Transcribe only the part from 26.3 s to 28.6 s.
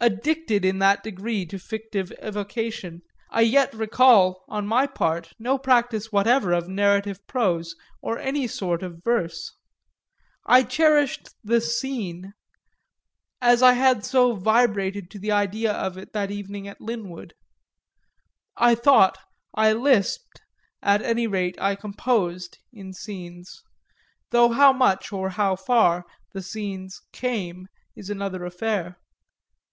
the scenes "came" is another